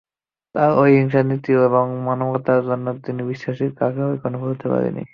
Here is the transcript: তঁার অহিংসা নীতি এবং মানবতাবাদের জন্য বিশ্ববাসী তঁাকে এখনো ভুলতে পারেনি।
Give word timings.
তঁার 0.55 0.71
অহিংসা 0.77 1.21
নীতি 1.23 1.51
এবং 1.67 1.85
মানবতাবাদের 2.07 2.67
জন্য 3.05 3.19
বিশ্ববাসী 3.29 3.65
তঁাকে 3.77 4.01
এখনো 4.15 4.37
ভুলতে 4.43 4.65
পারেনি। 4.67 5.03